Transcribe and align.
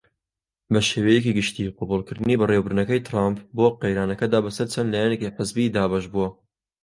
بەشێوەیەکی 0.73 1.35
گشتی 1.39 1.73
قبوڵکردنی 1.77 2.39
بەڕێوبردنەکەی 2.39 3.03
تڕامپ 3.07 3.37
بۆ 3.55 3.67
قەیرانەکەدا 3.81 4.39
بە 4.45 4.51
سەر 4.57 4.67
چەند 4.73 4.91
لایەنێکی 4.93 5.33
حزبی 5.37 5.73
دابەش 5.75 6.05
بووە. 6.13 6.29